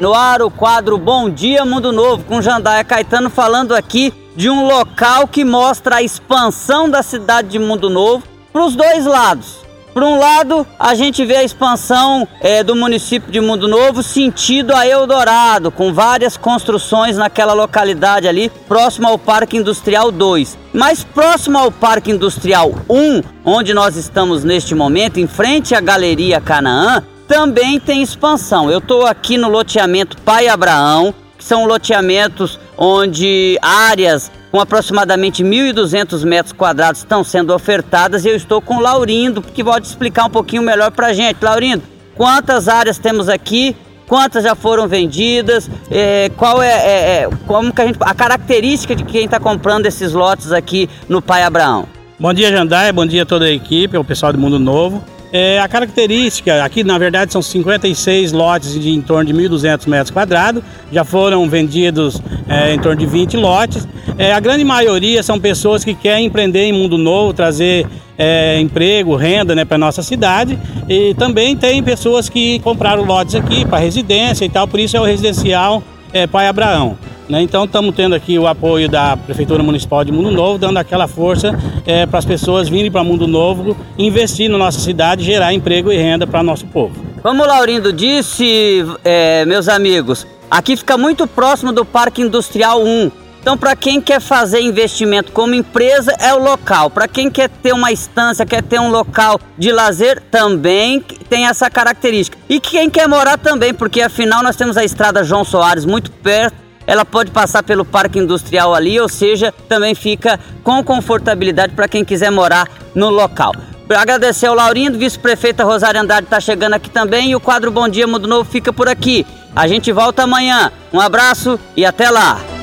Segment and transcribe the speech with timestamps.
[0.00, 4.66] No ar o quadro Bom Dia Mundo Novo com Jandaia Caetano falando aqui de um
[4.66, 9.64] local que mostra a expansão da cidade de Mundo Novo para os dois lados.
[9.94, 14.74] Por um lado, a gente vê a expansão é, do município de Mundo Novo sentido
[14.74, 20.58] a Eldorado, com várias construções naquela localidade ali, próximo ao Parque Industrial 2.
[20.72, 26.40] Mas próximo ao Parque Industrial 1, onde nós estamos neste momento, em frente à Galeria
[26.40, 28.70] Canaã, também tem expansão.
[28.70, 36.24] Eu estou aqui no loteamento Pai Abraão, que são loteamentos onde áreas com aproximadamente 1.200
[36.24, 40.30] metros quadrados estão sendo ofertadas e eu estou com o Laurindo, que pode explicar um
[40.30, 41.42] pouquinho melhor para a gente.
[41.42, 41.82] Laurindo,
[42.14, 43.76] quantas áreas temos aqui?
[44.06, 45.68] Quantas já foram vendidas?
[45.90, 49.86] É, qual é, é, é, como que a, gente, a característica de quem está comprando
[49.86, 51.88] esses lotes aqui no Pai Abraão?
[52.20, 52.92] Bom dia, Jandaia.
[52.92, 55.02] Bom dia a toda a equipe, o pessoal do Mundo Novo.
[55.36, 60.10] É, a característica, aqui na verdade são 56 lotes de em torno de 1.200 metros
[60.12, 60.62] quadrados,
[60.92, 63.84] já foram vendidos é, em torno de 20 lotes.
[64.16, 67.84] É, a grande maioria são pessoas que querem empreender em mundo novo, trazer
[68.16, 70.56] é, emprego, renda né, para nossa cidade.
[70.88, 75.00] E também tem pessoas que compraram lotes aqui para residência e tal, por isso é
[75.00, 76.96] o residencial é, Pai Abraão.
[77.28, 77.42] Né?
[77.42, 81.58] Então estamos tendo aqui o apoio da Prefeitura Municipal de Mundo Novo, dando aquela força
[81.86, 85.96] é, para as pessoas virem para Mundo Novo, investir na nossa cidade, gerar emprego e
[85.96, 86.94] renda para nosso povo.
[87.22, 93.10] Como o Laurindo disse, é, meus amigos, aqui fica muito próximo do Parque Industrial 1.
[93.40, 96.88] Então, para quem quer fazer investimento como empresa, é o local.
[96.88, 101.68] Para quem quer ter uma estância, quer ter um local de lazer, também tem essa
[101.68, 102.38] característica.
[102.48, 106.63] E quem quer morar também, porque afinal nós temos a estrada João Soares muito perto
[106.86, 112.04] ela pode passar pelo parque industrial ali, ou seja, também fica com confortabilidade para quem
[112.04, 113.52] quiser morar no local.
[113.88, 118.06] Agradecer ao Laurindo, vice-prefeita Rosário Andrade está chegando aqui também e o quadro Bom Dia
[118.06, 119.26] Mundo Novo fica por aqui.
[119.54, 120.72] A gente volta amanhã.
[120.92, 122.53] Um abraço e até lá.